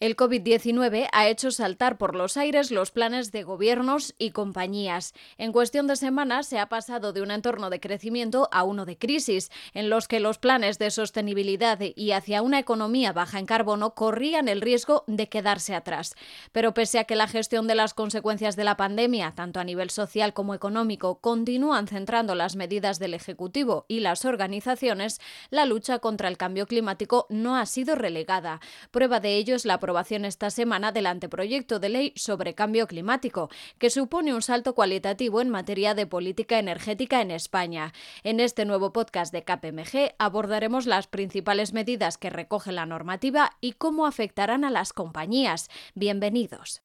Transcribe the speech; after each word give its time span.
El 0.00 0.16
COVID-19 0.16 1.10
ha 1.12 1.28
hecho 1.28 1.50
saltar 1.50 1.98
por 1.98 2.16
los 2.16 2.38
aires 2.38 2.70
los 2.70 2.90
planes 2.90 3.32
de 3.32 3.42
gobiernos 3.42 4.14
y 4.16 4.30
compañías. 4.30 5.12
En 5.36 5.52
cuestión 5.52 5.86
de 5.88 5.96
semanas 5.96 6.46
se 6.46 6.58
ha 6.58 6.70
pasado 6.70 7.12
de 7.12 7.20
un 7.20 7.30
entorno 7.30 7.68
de 7.68 7.80
crecimiento 7.80 8.48
a 8.50 8.62
uno 8.62 8.86
de 8.86 8.96
crisis, 8.96 9.50
en 9.74 9.90
los 9.90 10.08
que 10.08 10.18
los 10.18 10.38
planes 10.38 10.78
de 10.78 10.90
sostenibilidad 10.90 11.78
y 11.94 12.12
hacia 12.12 12.40
una 12.40 12.58
economía 12.58 13.12
baja 13.12 13.38
en 13.38 13.44
carbono 13.44 13.94
corrían 13.94 14.48
el 14.48 14.62
riesgo 14.62 15.04
de 15.06 15.28
quedarse 15.28 15.74
atrás. 15.74 16.14
Pero 16.50 16.72
pese 16.72 16.98
a 16.98 17.04
que 17.04 17.14
la 17.14 17.28
gestión 17.28 17.66
de 17.66 17.74
las 17.74 17.92
consecuencias 17.92 18.56
de 18.56 18.64
la 18.64 18.78
pandemia, 18.78 19.34
tanto 19.36 19.60
a 19.60 19.64
nivel 19.64 19.90
social 19.90 20.32
como 20.32 20.54
económico, 20.54 21.20
continúan 21.20 21.88
centrando 21.88 22.34
las 22.34 22.56
medidas 22.56 23.00
del 23.00 23.12
Ejecutivo 23.12 23.84
y 23.86 24.00
las 24.00 24.24
organizaciones, 24.24 25.20
la 25.50 25.66
lucha 25.66 25.98
contra 25.98 26.28
el 26.28 26.38
cambio 26.38 26.66
climático 26.66 27.26
no 27.28 27.54
ha 27.54 27.66
sido 27.66 27.96
relegada. 27.96 28.60
Prueba 28.92 29.20
de 29.20 29.36
ello 29.36 29.54
es 29.54 29.66
la 29.66 29.78
aprobación 29.90 30.24
esta 30.24 30.50
semana 30.50 30.92
del 30.92 31.06
anteproyecto 31.06 31.80
de 31.80 31.88
ley 31.88 32.12
sobre 32.14 32.54
cambio 32.54 32.86
climático, 32.86 33.50
que 33.78 33.90
supone 33.90 34.32
un 34.32 34.40
salto 34.40 34.76
cualitativo 34.76 35.40
en 35.40 35.50
materia 35.50 35.94
de 35.94 36.06
política 36.06 36.60
energética 36.60 37.20
en 37.20 37.32
España. 37.32 37.92
En 38.22 38.38
este 38.38 38.64
nuevo 38.64 38.92
podcast 38.92 39.32
de 39.32 39.42
KPMG 39.42 40.14
abordaremos 40.18 40.86
las 40.86 41.08
principales 41.08 41.72
medidas 41.72 42.18
que 42.18 42.30
recoge 42.30 42.70
la 42.70 42.86
normativa 42.86 43.50
y 43.60 43.72
cómo 43.72 44.06
afectarán 44.06 44.64
a 44.64 44.70
las 44.70 44.92
compañías. 44.92 45.68
Bienvenidos. 45.96 46.82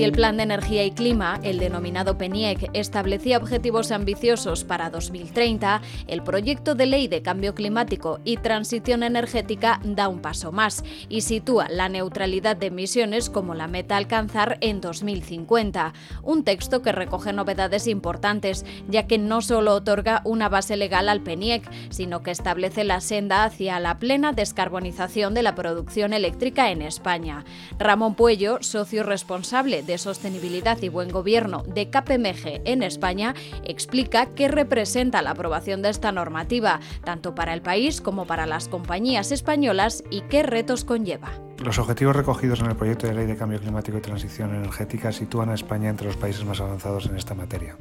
Si 0.00 0.04
el 0.04 0.12
Plan 0.12 0.38
de 0.38 0.44
Energía 0.44 0.82
y 0.86 0.92
Clima, 0.92 1.38
el 1.42 1.58
denominado 1.58 2.16
PENIEC, 2.16 2.70
establecía 2.72 3.36
objetivos 3.36 3.92
ambiciosos 3.92 4.64
para 4.64 4.88
2030, 4.88 5.82
el 6.06 6.22
proyecto 6.22 6.74
de 6.74 6.86
ley 6.86 7.06
de 7.06 7.20
cambio 7.20 7.54
climático 7.54 8.18
y 8.24 8.38
transición 8.38 9.02
energética 9.02 9.78
da 9.84 10.08
un 10.08 10.22
paso 10.22 10.52
más 10.52 10.84
y 11.10 11.20
sitúa 11.20 11.68
la 11.68 11.90
neutralidad 11.90 12.56
de 12.56 12.68
emisiones 12.68 13.28
como 13.28 13.54
la 13.54 13.68
meta 13.68 13.96
a 13.96 13.98
alcanzar 13.98 14.56
en 14.62 14.80
2050. 14.80 15.92
Un 16.22 16.44
texto 16.44 16.80
que 16.80 16.92
recoge 16.92 17.34
novedades 17.34 17.86
importantes, 17.86 18.64
ya 18.88 19.06
que 19.06 19.18
no 19.18 19.42
solo 19.42 19.74
otorga 19.74 20.22
una 20.24 20.48
base 20.48 20.78
legal 20.78 21.10
al 21.10 21.20
PENIEC, 21.20 21.70
sino 21.90 22.22
que 22.22 22.30
establece 22.30 22.84
la 22.84 23.02
senda 23.02 23.44
hacia 23.44 23.78
la 23.80 23.98
plena 23.98 24.32
descarbonización 24.32 25.34
de 25.34 25.42
la 25.42 25.54
producción 25.54 26.14
eléctrica 26.14 26.70
en 26.70 26.80
España. 26.80 27.44
Ramón 27.78 28.14
Puello, 28.14 28.62
socio 28.62 29.02
responsable 29.02 29.82
de 29.90 29.98
Sostenibilidad 29.98 30.80
y 30.82 30.88
Buen 30.88 31.10
Gobierno 31.10 31.64
de 31.66 31.90
KPMG 31.90 32.62
en 32.64 32.84
España 32.84 33.34
explica 33.64 34.26
qué 34.26 34.46
representa 34.46 35.20
la 35.20 35.32
aprobación 35.32 35.82
de 35.82 35.88
esta 35.88 36.12
normativa, 36.12 36.78
tanto 37.04 37.34
para 37.34 37.54
el 37.54 37.60
país 37.60 38.00
como 38.00 38.24
para 38.24 38.46
las 38.46 38.68
compañías 38.68 39.32
españolas 39.32 40.04
y 40.08 40.20
qué 40.22 40.44
retos 40.44 40.84
conlleva. 40.84 41.32
Los 41.58 41.80
objetivos 41.80 42.14
recogidos 42.14 42.60
en 42.60 42.66
el 42.66 42.76
proyecto 42.76 43.08
de 43.08 43.14
ley 43.14 43.26
de 43.26 43.36
cambio 43.36 43.58
climático 43.58 43.98
y 43.98 44.00
transición 44.00 44.54
energética 44.54 45.10
sitúan 45.10 45.50
a 45.50 45.54
España 45.54 45.90
entre 45.90 46.06
los 46.06 46.16
países 46.16 46.44
más 46.44 46.60
avanzados 46.60 47.06
en 47.06 47.16
esta 47.16 47.34
materia. 47.34 47.76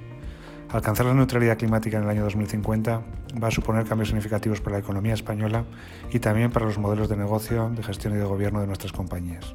Alcanzar 0.71 1.05
la 1.05 1.13
neutralidad 1.13 1.59
climática 1.59 1.97
en 1.97 2.05
el 2.05 2.09
año 2.09 2.23
2050 2.23 3.03
va 3.41 3.47
a 3.47 3.51
suponer 3.51 3.85
cambios 3.85 4.09
significativos 4.09 4.61
para 4.61 4.77
la 4.77 4.79
economía 4.79 5.13
española 5.13 5.63
y 6.11 6.19
también 6.19 6.51
para 6.51 6.65
los 6.65 6.79
modelos 6.79 7.07
de 7.07 7.17
negocio, 7.17 7.69
de 7.69 7.83
gestión 7.83 8.13
y 8.13 8.17
de 8.17 8.25
gobierno 8.25 8.61
de 8.61 8.67
nuestras 8.67 8.93
compañías. 8.93 9.53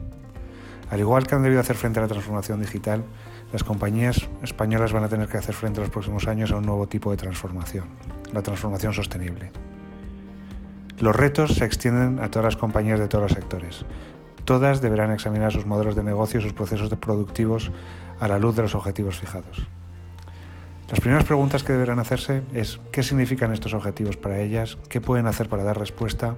Al 0.95 1.00
igual 1.00 1.27
que 1.27 1.34
han 1.34 1.42
debido 1.42 1.61
hacer 1.61 1.75
frente 1.75 1.98
a 1.98 2.03
la 2.03 2.09
transformación 2.09 2.61
digital, 2.61 3.03
las 3.53 3.64
compañías 3.64 4.28
españolas 4.45 4.92
van 4.92 5.03
a 5.03 5.09
tener 5.09 5.27
que 5.27 5.36
hacer 5.36 5.53
frente 5.53 5.81
en 5.81 5.86
los 5.86 5.91
próximos 5.91 6.28
años 6.28 6.53
a 6.53 6.56
un 6.59 6.67
nuevo 6.67 6.86
tipo 6.86 7.11
de 7.11 7.17
transformación, 7.17 7.86
la 8.33 8.42
transformación 8.42 8.92
sostenible. 8.92 9.51
Los 11.01 11.17
retos 11.17 11.56
se 11.56 11.64
extienden 11.64 12.20
a 12.20 12.31
todas 12.31 12.45
las 12.45 12.56
compañías 12.56 13.01
de 13.01 13.09
todos 13.09 13.23
los 13.23 13.33
sectores. 13.33 13.84
Todas 14.45 14.81
deberán 14.83 15.11
examinar 15.11 15.51
sus 15.51 15.67
modelos 15.67 15.97
de 15.97 16.05
negocio 16.05 16.39
y 16.39 16.45
sus 16.45 16.53
procesos 16.53 16.89
productivos 16.91 17.73
a 18.20 18.29
la 18.29 18.39
luz 18.39 18.55
de 18.55 18.63
los 18.63 18.77
objetivos 18.77 19.18
fijados. 19.18 19.67
Las 20.89 21.01
primeras 21.01 21.24
preguntas 21.24 21.64
que 21.64 21.73
deberán 21.73 21.98
hacerse 21.98 22.45
es 22.52 22.79
qué 22.92 23.02
significan 23.02 23.52
estos 23.52 23.74
objetivos 23.74 24.17
para 24.17 24.39
ellas, 24.39 24.79
qué 24.89 25.01
pueden 25.01 25.27
hacer 25.27 25.48
para 25.48 25.64
dar 25.64 25.77
respuesta 25.77 26.36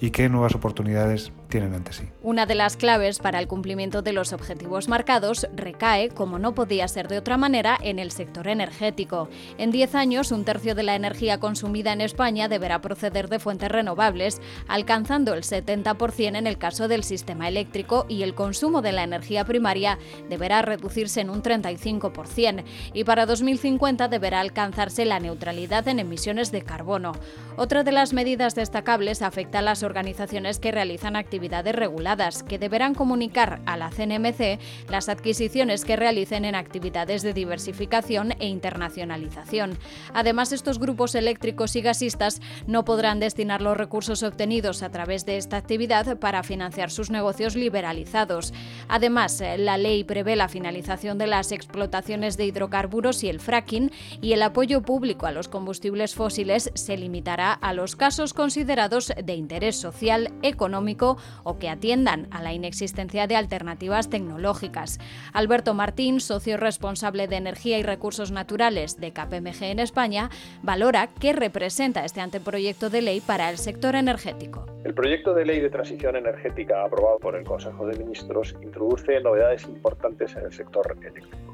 y 0.00 0.10
qué 0.10 0.28
nuevas 0.28 0.56
oportunidades 0.56 1.30
tienen 1.52 1.74
ante 1.74 1.92
sí. 1.92 2.04
Una 2.22 2.46
de 2.46 2.54
las 2.54 2.78
claves 2.78 3.18
para 3.18 3.38
el 3.38 3.46
cumplimiento 3.46 4.00
de 4.00 4.14
los 4.14 4.32
objetivos 4.32 4.88
marcados 4.88 5.46
recae, 5.54 6.08
como 6.08 6.38
no 6.38 6.54
podía 6.54 6.88
ser 6.88 7.08
de 7.08 7.18
otra 7.18 7.36
manera, 7.36 7.76
en 7.82 7.98
el 7.98 8.10
sector 8.10 8.48
energético. 8.48 9.28
En 9.58 9.70
10 9.70 9.94
años, 9.94 10.32
un 10.32 10.46
tercio 10.46 10.74
de 10.74 10.82
la 10.82 10.94
energía 10.94 11.40
consumida 11.40 11.92
en 11.92 12.00
España 12.00 12.48
deberá 12.48 12.80
proceder 12.80 13.28
de 13.28 13.38
fuentes 13.38 13.70
renovables, 13.70 14.40
alcanzando 14.66 15.34
el 15.34 15.42
70% 15.42 16.38
en 16.38 16.46
el 16.46 16.56
caso 16.56 16.88
del 16.88 17.04
sistema 17.04 17.48
eléctrico 17.48 18.06
y 18.08 18.22
el 18.22 18.34
consumo 18.34 18.80
de 18.80 18.92
la 18.92 19.02
energía 19.02 19.44
primaria 19.44 19.98
deberá 20.30 20.62
reducirse 20.62 21.20
en 21.20 21.28
un 21.28 21.42
35% 21.42 22.64
y 22.94 23.04
para 23.04 23.26
2050 23.26 24.08
deberá 24.08 24.40
alcanzarse 24.40 25.04
la 25.04 25.20
neutralidad 25.20 25.86
en 25.88 25.98
emisiones 25.98 26.50
de 26.50 26.62
carbono. 26.62 27.12
Otra 27.58 27.84
de 27.84 27.92
las 27.92 28.14
medidas 28.14 28.54
destacables 28.54 29.20
afecta 29.20 29.58
a 29.58 29.62
las 29.62 29.82
organizaciones 29.82 30.58
que 30.58 30.72
realizan 30.72 31.14
actividades 31.14 31.41
reguladas, 31.50 32.42
que 32.42 32.58
deberán 32.58 32.94
comunicar 32.94 33.60
a 33.66 33.76
la 33.76 33.90
CNMC 33.90 34.58
las 34.88 35.08
adquisiciones 35.08 35.84
que 35.84 35.96
realicen 35.96 36.44
en 36.44 36.54
actividades 36.54 37.22
de 37.22 37.32
diversificación 37.32 38.32
e 38.38 38.46
internacionalización. 38.46 39.78
Además, 40.14 40.52
estos 40.52 40.78
grupos 40.78 41.14
eléctricos 41.14 41.76
y 41.76 41.82
gasistas 41.82 42.40
no 42.66 42.84
podrán 42.84 43.20
destinar 43.20 43.60
los 43.60 43.76
recursos 43.76 44.22
obtenidos 44.22 44.82
a 44.82 44.90
través 44.90 45.26
de 45.26 45.36
esta 45.36 45.56
actividad 45.56 46.18
para 46.18 46.42
financiar 46.42 46.90
sus 46.90 47.10
negocios 47.10 47.56
liberalizados. 47.56 48.52
Además, 48.88 49.42
la 49.56 49.78
ley 49.78 50.04
prevé 50.04 50.36
la 50.36 50.48
finalización 50.48 51.18
de 51.18 51.26
las 51.26 51.52
explotaciones 51.52 52.36
de 52.36 52.46
hidrocarburos 52.46 53.24
y 53.24 53.28
el 53.28 53.40
fracking 53.40 53.90
y 54.20 54.32
el 54.32 54.42
apoyo 54.42 54.82
público 54.82 55.26
a 55.26 55.32
los 55.32 55.48
combustibles 55.48 56.14
fósiles 56.14 56.70
se 56.74 56.96
limitará 56.96 57.52
a 57.52 57.72
los 57.72 57.96
casos 57.96 58.34
considerados 58.34 59.12
de 59.22 59.34
interés 59.34 59.76
social, 59.76 60.32
económico 60.42 61.16
o 61.44 61.58
que 61.58 61.68
atiendan 61.68 62.26
a 62.30 62.42
la 62.42 62.52
inexistencia 62.52 63.26
de 63.26 63.36
alternativas 63.36 64.10
tecnológicas. 64.10 64.98
Alberto 65.32 65.74
Martín, 65.74 66.20
socio 66.20 66.56
responsable 66.56 67.28
de 67.28 67.36
Energía 67.36 67.78
y 67.78 67.82
Recursos 67.82 68.30
Naturales 68.30 69.00
de 69.00 69.12
KPMG 69.12 69.64
en 69.64 69.78
España, 69.78 70.30
valora 70.62 71.08
qué 71.20 71.32
representa 71.32 72.04
este 72.04 72.20
anteproyecto 72.20 72.90
de 72.90 73.02
ley 73.02 73.20
para 73.20 73.50
el 73.50 73.58
sector 73.58 73.94
energético. 73.94 74.66
El 74.84 74.94
proyecto 74.94 75.32
de 75.34 75.44
ley 75.44 75.60
de 75.60 75.70
transición 75.70 76.16
energética 76.16 76.84
aprobado 76.84 77.18
por 77.18 77.36
el 77.36 77.44
Consejo 77.44 77.86
de 77.86 77.98
Ministros 77.98 78.56
introduce 78.62 79.20
novedades 79.20 79.64
importantes 79.64 80.34
en 80.36 80.46
el 80.46 80.52
sector 80.52 80.96
eléctrico 81.00 81.51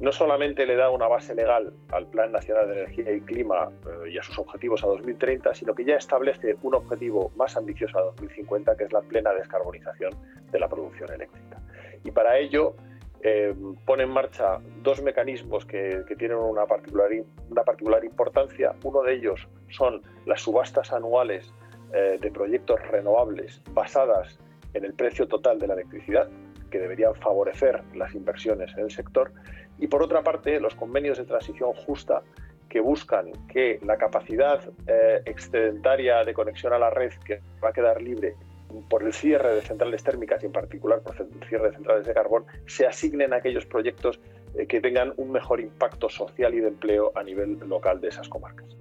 no 0.00 0.12
solamente 0.12 0.64
le 0.64 0.76
da 0.76 0.90
una 0.90 1.08
base 1.08 1.34
legal 1.34 1.72
al 1.90 2.06
Plan 2.06 2.30
Nacional 2.30 2.68
de 2.68 2.82
Energía 2.82 3.12
y 3.12 3.20
Clima 3.20 3.68
eh, 3.86 4.10
y 4.10 4.18
a 4.18 4.22
sus 4.22 4.38
objetivos 4.38 4.84
a 4.84 4.86
2030, 4.86 5.54
sino 5.54 5.74
que 5.74 5.84
ya 5.84 5.96
establece 5.96 6.56
un 6.62 6.74
objetivo 6.74 7.32
más 7.36 7.56
ambicioso 7.56 7.98
a 7.98 8.02
2050, 8.02 8.76
que 8.76 8.84
es 8.84 8.92
la 8.92 9.00
plena 9.00 9.32
descarbonización 9.32 10.12
de 10.50 10.58
la 10.60 10.68
producción 10.68 11.12
eléctrica. 11.12 11.60
Y 12.04 12.12
para 12.12 12.38
ello 12.38 12.76
eh, 13.22 13.52
pone 13.84 14.04
en 14.04 14.10
marcha 14.10 14.60
dos 14.82 15.02
mecanismos 15.02 15.66
que, 15.66 16.04
tienen 16.16 16.36
una 16.36 16.66
particular, 16.66 17.10
una 17.50 17.64
particular 17.64 18.04
importancia. 18.04 18.74
Uno 18.84 19.02
de 19.02 19.14
ellos 19.14 19.48
son 19.70 20.02
las 20.26 20.42
subastas 20.42 20.92
anuales 20.92 21.52
eh, 21.92 22.18
de 22.20 22.30
proyectos 22.30 22.80
renovables 22.92 23.60
basadas 23.72 24.38
en 24.74 24.84
el 24.84 24.94
precio 24.94 25.26
total 25.26 25.58
de 25.58 25.66
la 25.66 25.74
electricidad, 25.74 26.28
que 26.70 26.78
deberían 26.78 27.14
favorecer 27.16 27.82
las 27.94 28.14
inversiones 28.14 28.70
en 28.76 28.84
el 28.84 28.90
sector 28.90 29.32
y 29.78 29.86
por 29.86 30.02
otra 30.02 30.22
parte 30.22 30.60
los 30.60 30.74
convenios 30.74 31.18
de 31.18 31.24
transición 31.24 31.72
justa 31.72 32.22
que 32.68 32.80
buscan 32.80 33.32
que 33.48 33.80
la 33.84 33.96
capacidad 33.96 34.60
eh, 34.86 35.22
excedentaria 35.24 36.24
de 36.24 36.34
conexión 36.34 36.72
a 36.72 36.78
la 36.78 36.90
red 36.90 37.12
que 37.24 37.40
va 37.62 37.70
a 37.70 37.72
quedar 37.72 38.02
libre 38.02 38.34
por 38.90 39.02
el 39.02 39.12
cierre 39.12 39.54
de 39.54 39.62
centrales 39.62 40.02
térmicas 40.04 40.42
y 40.42 40.46
en 40.46 40.52
particular 40.52 41.00
por 41.00 41.16
el 41.18 41.48
cierre 41.48 41.68
de 41.68 41.74
centrales 41.74 42.06
de 42.06 42.12
carbón 42.12 42.44
se 42.66 42.86
asignen 42.86 43.32
a 43.32 43.36
aquellos 43.36 43.64
proyectos 43.64 44.20
eh, 44.54 44.66
que 44.66 44.80
tengan 44.80 45.14
un 45.16 45.32
mejor 45.32 45.60
impacto 45.60 46.08
social 46.08 46.54
y 46.54 46.60
de 46.60 46.68
empleo 46.68 47.12
a 47.14 47.22
nivel 47.22 47.58
local 47.66 48.00
de 48.00 48.08
esas 48.08 48.28
comarcas. 48.28 48.76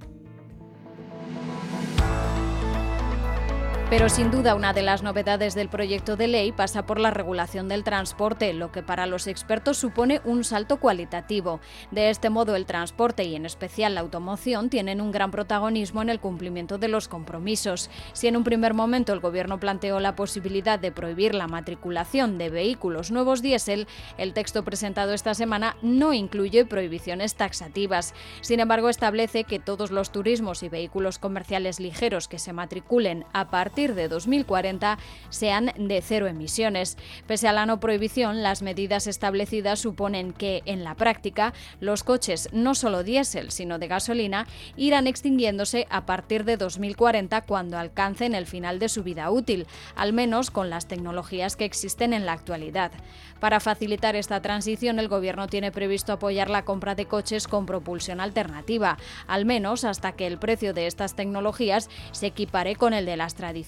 Pero 3.89 4.09
sin 4.09 4.31
duda 4.31 4.53
una 4.53 4.73
de 4.73 4.81
las 4.81 5.01
novedades 5.01 5.55
del 5.55 5.69
proyecto 5.69 6.17
de 6.17 6.27
ley 6.27 6.51
pasa 6.51 6.85
por 6.85 6.99
la 6.99 7.09
regulación 7.09 7.69
del 7.69 7.85
transporte, 7.85 8.51
lo 8.51 8.69
que 8.69 8.83
para 8.83 9.05
los 9.05 9.27
expertos 9.27 9.77
supone 9.77 10.19
un 10.25 10.43
salto 10.43 10.81
cualitativo. 10.81 11.61
De 11.91 12.09
este 12.09 12.29
modo 12.29 12.57
el 12.57 12.65
transporte 12.65 13.23
y 13.23 13.37
en 13.37 13.45
especial 13.45 13.95
la 13.95 14.01
automoción 14.01 14.69
tienen 14.69 14.99
un 14.99 15.13
gran 15.13 15.31
protagonismo 15.31 16.01
en 16.01 16.09
el 16.09 16.19
cumplimiento 16.19 16.77
de 16.77 16.89
los 16.89 17.07
compromisos. 17.07 17.89
Si 18.11 18.27
en 18.27 18.35
un 18.35 18.43
primer 18.43 18.73
momento 18.73 19.13
el 19.13 19.21
gobierno 19.21 19.57
planteó 19.57 20.01
la 20.01 20.17
posibilidad 20.17 20.77
de 20.77 20.91
prohibir 20.91 21.33
la 21.33 21.47
matriculación 21.47 22.37
de 22.37 22.49
vehículos 22.49 23.09
nuevos 23.09 23.41
diésel, 23.41 23.87
el 24.17 24.33
texto 24.33 24.65
presentado 24.65 25.13
esta 25.13 25.33
semana 25.33 25.77
no 25.81 26.11
incluye 26.11 26.65
prohibiciones 26.65 27.35
taxativas. 27.35 28.13
Sin 28.41 28.59
embargo, 28.59 28.89
establece 28.89 29.45
que 29.45 29.59
todos 29.59 29.91
los 29.91 30.11
turismos 30.11 30.61
y 30.61 30.67
vehículos 30.67 31.19
comerciales 31.19 31.79
ligeros 31.79 32.27
que 32.27 32.37
se 32.37 32.51
matriculen 32.51 33.23
a 33.31 33.49
partir 33.49 33.76
de 33.77 34.07
2040 34.07 34.97
sean 35.29 35.71
de 35.77 36.01
cero 36.01 36.25
emisiones. 36.25 36.97
Pese 37.27 37.47
a 37.47 37.53
la 37.53 37.67
no 37.67 37.79
prohibición, 37.79 38.41
las 38.41 38.63
medidas 38.63 39.05
establecidas 39.05 39.79
suponen 39.79 40.33
que, 40.33 40.63
en 40.65 40.83
la 40.83 40.95
práctica, 40.95 41.53
los 41.79 42.03
coches 42.03 42.49
no 42.51 42.73
solo 42.73 43.03
diésel, 43.03 43.51
sino 43.51 43.77
de 43.77 43.87
gasolina, 43.87 44.47
irán 44.77 45.05
extinguiéndose 45.05 45.85
a 45.91 46.07
partir 46.07 46.43
de 46.43 46.57
2040 46.57 47.41
cuando 47.41 47.77
alcancen 47.77 48.33
el 48.33 48.47
final 48.47 48.79
de 48.79 48.89
su 48.89 49.03
vida 49.03 49.29
útil, 49.29 49.67
al 49.95 50.11
menos 50.11 50.49
con 50.49 50.71
las 50.71 50.87
tecnologías 50.87 51.55
que 51.55 51.65
existen 51.65 52.13
en 52.13 52.25
la 52.25 52.33
actualidad. 52.33 52.91
Para 53.39 53.59
facilitar 53.59 54.15
esta 54.15 54.41
transición, 54.41 54.97
el 54.97 55.07
Gobierno 55.07 55.45
tiene 55.47 55.71
previsto 55.71 56.13
apoyar 56.13 56.49
la 56.49 56.65
compra 56.65 56.95
de 56.95 57.05
coches 57.05 57.47
con 57.47 57.67
propulsión 57.67 58.19
alternativa, 58.19 58.97
al 59.27 59.45
menos 59.45 59.83
hasta 59.83 60.13
que 60.13 60.25
el 60.25 60.39
precio 60.39 60.73
de 60.73 60.87
estas 60.87 61.15
tecnologías 61.15 61.91
se 62.11 62.25
equipare 62.25 62.75
con 62.75 62.95
el 62.95 63.05
de 63.05 63.17
las 63.17 63.35
tradicionales. 63.35 63.66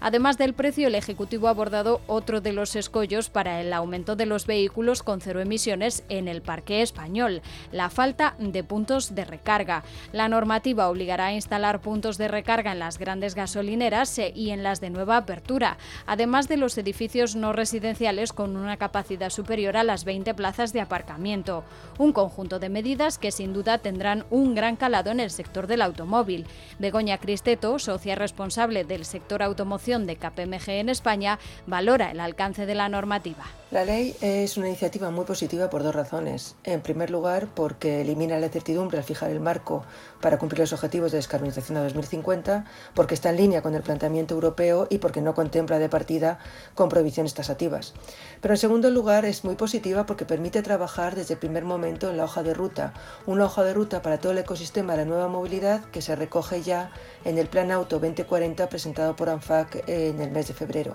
Además 0.00 0.38
del 0.38 0.54
precio, 0.54 0.88
el 0.88 0.94
Ejecutivo 0.94 1.48
ha 1.48 1.50
abordado 1.50 2.00
otro 2.06 2.40
de 2.40 2.52
los 2.52 2.76
escollos 2.76 3.30
para 3.30 3.60
el 3.60 3.72
aumento 3.72 4.16
de 4.16 4.26
los 4.26 4.46
vehículos 4.46 5.02
con 5.02 5.20
cero 5.20 5.40
emisiones 5.40 6.04
en 6.08 6.28
el 6.28 6.42
parque 6.42 6.82
español, 6.82 7.42
la 7.72 7.90
falta 7.90 8.34
de 8.38 8.64
puntos 8.64 9.14
de 9.14 9.24
recarga. 9.24 9.84
La 10.12 10.28
normativa 10.28 10.88
obligará 10.88 11.26
a 11.26 11.32
instalar 11.32 11.80
puntos 11.80 12.18
de 12.18 12.28
recarga 12.28 12.72
en 12.72 12.78
las 12.78 12.98
grandes 12.98 13.34
gasolineras 13.34 14.18
eh, 14.18 14.32
y 14.34 14.50
en 14.50 14.62
las 14.62 14.80
de 14.80 14.90
nueva 14.90 15.16
apertura, 15.16 15.78
además 16.06 16.48
de 16.48 16.56
los 16.56 16.76
edificios 16.76 17.36
no 17.36 17.52
residenciales 17.52 18.32
con 18.32 18.56
una 18.56 18.76
capacidad 18.76 19.30
superior 19.30 19.76
a 19.76 19.84
las 19.84 20.04
20 20.04 20.34
plazas 20.34 20.72
de 20.72 20.80
aparcamiento. 20.80 21.64
Un 21.98 22.12
conjunto 22.12 22.58
de 22.58 22.68
medidas 22.68 23.18
que 23.18 23.30
sin 23.30 23.52
duda 23.52 23.78
tendrán 23.78 24.24
un 24.30 24.54
gran 24.54 24.76
calado 24.76 25.10
en 25.10 25.20
el 25.20 25.30
sector 25.30 25.66
del 25.66 25.82
automóvil. 25.82 26.46
Begoña 26.78 27.18
Cristeto, 27.18 27.78
socia 27.78 28.14
responsable 28.14 28.84
del 28.84 29.03
sector 29.04 29.42
automoción 29.42 30.06
de 30.06 30.16
KPMG 30.16 30.70
en 30.70 30.88
España, 30.88 31.38
valora 31.66 32.10
el 32.10 32.20
alcance 32.20 32.66
de 32.66 32.74
la 32.74 32.88
normativa. 32.88 33.44
La 33.70 33.84
ley 33.84 34.14
es 34.20 34.56
una 34.56 34.68
iniciativa 34.68 35.10
muy 35.10 35.24
positiva 35.24 35.68
por 35.68 35.82
dos 35.82 35.94
razones. 35.94 36.54
En 36.62 36.80
primer 36.80 37.10
lugar, 37.10 37.48
porque 37.54 38.02
elimina 38.02 38.38
la 38.38 38.46
incertidumbre 38.46 38.98
al 38.98 39.04
fijar 39.04 39.30
el 39.30 39.40
marco 39.40 39.84
para 40.20 40.38
cumplir 40.38 40.60
los 40.60 40.72
objetivos 40.72 41.10
de 41.10 41.18
descarbonización 41.18 41.78
a 41.78 41.82
2050, 41.82 42.66
porque 42.94 43.14
está 43.14 43.30
en 43.30 43.36
línea 43.36 43.62
con 43.62 43.74
el 43.74 43.82
planteamiento 43.82 44.34
europeo 44.34 44.86
y 44.90 44.98
porque 44.98 45.20
no 45.20 45.34
contempla 45.34 45.80
de 45.80 45.88
partida 45.88 46.38
con 46.76 46.88
prohibiciones 46.88 47.34
tasativas. 47.34 47.94
Pero 48.40 48.54
en 48.54 48.58
segundo 48.58 48.90
lugar, 48.90 49.24
es 49.24 49.44
muy 49.44 49.56
positiva 49.56 50.06
porque 50.06 50.24
permite 50.24 50.62
trabajar 50.62 51.16
desde 51.16 51.34
el 51.34 51.40
primer 51.40 51.64
momento 51.64 52.08
en 52.10 52.16
la 52.16 52.24
hoja 52.24 52.44
de 52.44 52.54
ruta, 52.54 52.94
una 53.26 53.46
hoja 53.46 53.64
de 53.64 53.74
ruta 53.74 54.02
para 54.02 54.18
todo 54.18 54.30
el 54.30 54.38
ecosistema 54.38 54.92
de 54.92 54.98
la 54.98 55.04
nueva 55.04 55.26
movilidad 55.26 55.84
que 55.86 56.00
se 56.00 56.14
recoge 56.14 56.62
ya 56.62 56.92
en 57.24 57.38
el 57.38 57.48
Plan 57.48 57.72
Auto 57.72 57.98
2040 57.98 58.68
presentado 58.68 58.93
por 59.16 59.28
ANFAC 59.28 59.88
en 59.88 60.20
el 60.20 60.30
mes 60.30 60.48
de 60.48 60.54
febrero. 60.54 60.94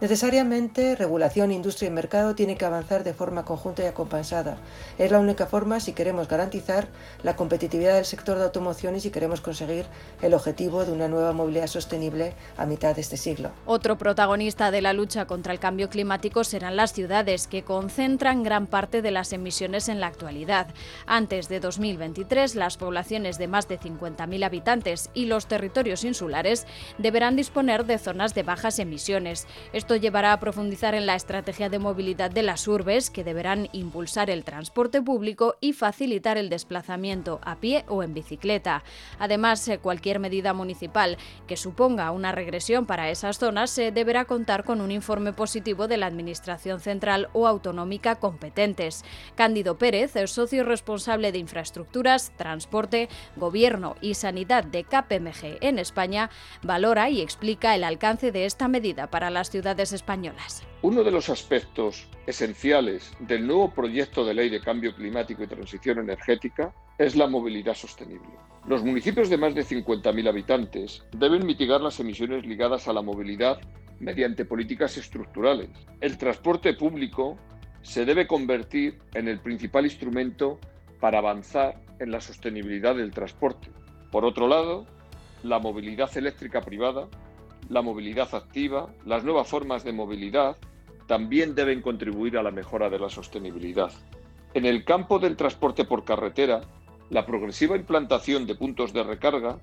Necesariamente, 0.00 0.96
regulación, 0.96 1.52
industria 1.52 1.88
y 1.88 1.90
mercado 1.90 2.34
tienen 2.34 2.56
que 2.56 2.64
avanzar 2.64 3.04
de 3.04 3.12
forma 3.12 3.44
conjunta 3.44 3.82
y 3.82 3.86
acompasada. 3.86 4.56
Es 4.98 5.10
la 5.10 5.18
única 5.18 5.46
forma 5.46 5.78
si 5.78 5.92
queremos 5.92 6.26
garantizar 6.26 6.88
la 7.22 7.36
competitividad 7.36 7.96
del 7.96 8.06
sector 8.06 8.38
de 8.38 8.44
automoción 8.44 8.96
y 8.96 9.00
si 9.00 9.10
queremos 9.10 9.42
conseguir 9.42 9.84
el 10.22 10.32
objetivo 10.32 10.86
de 10.86 10.92
una 10.92 11.06
nueva 11.08 11.32
movilidad 11.32 11.66
sostenible 11.66 12.32
a 12.56 12.64
mitad 12.64 12.94
de 12.94 13.02
este 13.02 13.18
siglo. 13.18 13.50
Otro 13.66 13.98
protagonista 13.98 14.70
de 14.70 14.80
la 14.80 14.94
lucha 14.94 15.26
contra 15.26 15.52
el 15.52 15.58
cambio 15.58 15.90
climático 15.90 16.44
serán 16.44 16.76
las 16.76 16.94
ciudades, 16.94 17.46
que 17.46 17.62
concentran 17.62 18.42
gran 18.42 18.66
parte 18.66 19.02
de 19.02 19.10
las 19.10 19.34
emisiones 19.34 19.90
en 19.90 20.00
la 20.00 20.06
actualidad. 20.06 20.68
Antes 21.04 21.50
de 21.50 21.60
2023, 21.60 22.54
las 22.54 22.78
poblaciones 22.78 23.36
de 23.36 23.48
más 23.48 23.68
de 23.68 23.78
50.000 23.78 24.44
habitantes 24.46 25.10
y 25.12 25.26
los 25.26 25.46
territorios 25.46 26.04
insulares 26.04 26.66
deberán 26.96 27.36
disponer 27.36 27.84
de 27.84 27.98
zonas 27.98 28.34
de 28.34 28.44
bajas 28.44 28.78
emisiones. 28.78 29.46
Llevará 29.96 30.32
a 30.32 30.40
profundizar 30.40 30.94
en 30.94 31.06
la 31.06 31.14
estrategia 31.14 31.68
de 31.68 31.78
movilidad 31.78 32.30
de 32.30 32.42
las 32.42 32.66
urbes, 32.68 33.10
que 33.10 33.24
deberán 33.24 33.68
impulsar 33.72 34.30
el 34.30 34.44
transporte 34.44 35.02
público 35.02 35.56
y 35.60 35.72
facilitar 35.72 36.38
el 36.38 36.50
desplazamiento 36.50 37.40
a 37.42 37.56
pie 37.56 37.84
o 37.88 38.02
en 38.02 38.14
bicicleta. 38.14 38.84
Además, 39.18 39.66
eh, 39.68 39.78
cualquier 39.78 40.18
medida 40.18 40.52
municipal 40.52 41.18
que 41.46 41.56
suponga 41.56 42.10
una 42.10 42.32
regresión 42.32 42.86
para 42.86 43.10
esas 43.10 43.38
zonas 43.38 43.70
se 43.70 43.92
deberá 43.92 44.24
contar 44.24 44.64
con 44.64 44.80
un 44.80 44.90
informe 44.90 45.32
positivo 45.32 45.88
de 45.88 45.96
la 45.96 46.06
Administración 46.06 46.80
central 46.80 47.28
o 47.32 47.46
autonómica 47.46 48.16
competentes. 48.16 49.04
Cándido 49.34 49.78
Pérez, 49.78 50.16
el 50.16 50.28
socio 50.28 50.64
responsable 50.64 51.32
de 51.32 51.38
infraestructuras, 51.38 52.32
transporte, 52.36 53.08
gobierno 53.36 53.96
y 54.00 54.14
sanidad 54.14 54.64
de 54.64 54.84
KPMG 54.84 55.58
en 55.60 55.78
España, 55.78 56.30
valora 56.62 57.10
y 57.10 57.20
explica 57.20 57.74
el 57.74 57.84
alcance 57.84 58.32
de 58.32 58.44
esta 58.44 58.68
medida 58.68 59.08
para 59.08 59.30
las 59.30 59.50
ciudades 59.50 59.79
españolas. 59.80 60.62
Uno 60.82 61.02
de 61.02 61.10
los 61.10 61.28
aspectos 61.28 62.06
esenciales 62.26 63.12
del 63.18 63.46
nuevo 63.46 63.72
proyecto 63.72 64.24
de 64.24 64.34
ley 64.34 64.48
de 64.48 64.60
cambio 64.60 64.94
climático 64.94 65.42
y 65.42 65.46
transición 65.46 65.98
energética 65.98 66.72
es 66.98 67.16
la 67.16 67.26
movilidad 67.26 67.74
sostenible. 67.74 68.30
Los 68.66 68.84
municipios 68.84 69.30
de 69.30 69.38
más 69.38 69.54
de 69.54 69.64
50.000 69.64 70.28
habitantes 70.28 71.02
deben 71.12 71.46
mitigar 71.46 71.80
las 71.80 71.98
emisiones 71.98 72.44
ligadas 72.44 72.88
a 72.88 72.92
la 72.92 73.02
movilidad 73.02 73.58
mediante 73.98 74.44
políticas 74.44 74.96
estructurales. 74.96 75.70
El 76.00 76.18
transporte 76.18 76.74
público 76.74 77.38
se 77.82 78.04
debe 78.04 78.26
convertir 78.26 78.98
en 79.14 79.28
el 79.28 79.40
principal 79.40 79.86
instrumento 79.86 80.58
para 81.00 81.18
avanzar 81.18 81.80
en 81.98 82.10
la 82.10 82.20
sostenibilidad 82.20 82.94
del 82.94 83.12
transporte. 83.12 83.68
Por 84.10 84.24
otro 84.24 84.46
lado, 84.46 84.86
la 85.42 85.58
movilidad 85.58 86.14
eléctrica 86.16 86.60
privada 86.60 87.08
la 87.70 87.82
movilidad 87.82 88.34
activa, 88.34 88.92
las 89.06 89.24
nuevas 89.24 89.48
formas 89.48 89.84
de 89.84 89.92
movilidad, 89.92 90.56
también 91.06 91.54
deben 91.54 91.80
contribuir 91.80 92.36
a 92.36 92.42
la 92.42 92.50
mejora 92.50 92.90
de 92.90 92.98
la 92.98 93.08
sostenibilidad. 93.08 93.92
En 94.54 94.66
el 94.66 94.84
campo 94.84 95.18
del 95.20 95.36
transporte 95.36 95.84
por 95.84 96.04
carretera, 96.04 96.62
la 97.10 97.24
progresiva 97.24 97.76
implantación 97.76 98.46
de 98.46 98.56
puntos 98.56 98.92
de 98.92 99.04
recarga 99.04 99.58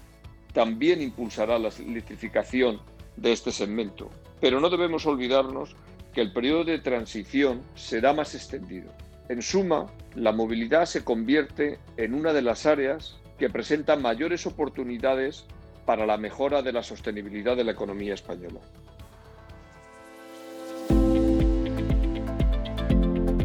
también 0.54 1.02
impulsará 1.02 1.60
la 1.60 1.70
electrificación 1.70 2.80
de 3.18 3.34
este 3.34 3.52
segmento, 3.52 4.10
pero 4.40 4.60
no 4.62 4.70
debemos 4.70 5.06
olvidarnos 5.06 5.76
que 6.14 6.22
el 6.22 6.32
periodo 6.32 6.64
de 6.64 6.80
transición 6.80 7.62
será 7.76 8.14
más 8.14 8.34
extendido. 8.36 8.90
En 9.28 9.42
suma, 9.42 9.88
la 10.16 10.32
movilidad 10.32 10.86
se 10.86 11.04
convierte 11.04 11.80
en 11.98 12.14
una 12.14 12.32
de 12.32 12.42
las 12.42 12.66
áreas 12.66 13.18
que 13.38 13.50
presentan 13.50 14.02
mayores 14.02 14.46
oportunidades 14.46 15.46
para 15.88 16.06
la 16.06 16.18
mejora 16.18 16.62
de 16.62 16.74
la 16.74 16.84
sostenibilidad 16.84 17.56
de 17.56 17.64
la 17.64 17.72
economía 17.72 18.14
española. 18.14 18.60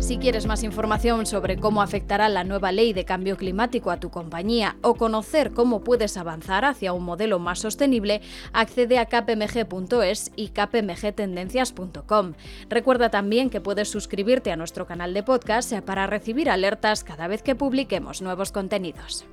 Si 0.00 0.18
quieres 0.18 0.46
más 0.46 0.64
información 0.64 1.24
sobre 1.24 1.56
cómo 1.56 1.82
afectará 1.82 2.28
la 2.28 2.42
nueva 2.42 2.72
ley 2.72 2.92
de 2.92 3.04
cambio 3.04 3.36
climático 3.36 3.92
a 3.92 4.00
tu 4.00 4.10
compañía 4.10 4.74
o 4.82 4.96
conocer 4.96 5.52
cómo 5.52 5.84
puedes 5.84 6.16
avanzar 6.16 6.64
hacia 6.64 6.92
un 6.92 7.04
modelo 7.04 7.38
más 7.38 7.60
sostenible, 7.60 8.20
accede 8.52 8.98
a 8.98 9.06
kpmg.es 9.06 10.32
y 10.34 10.48
kpmgtendencias.com. 10.48 12.32
Recuerda 12.68 13.10
también 13.10 13.50
que 13.50 13.60
puedes 13.60 13.88
suscribirte 13.88 14.50
a 14.50 14.56
nuestro 14.56 14.84
canal 14.84 15.14
de 15.14 15.22
podcast 15.22 15.72
para 15.82 16.08
recibir 16.08 16.50
alertas 16.50 17.04
cada 17.04 17.28
vez 17.28 17.44
que 17.44 17.54
publiquemos 17.54 18.20
nuevos 18.20 18.50
contenidos. 18.50 19.24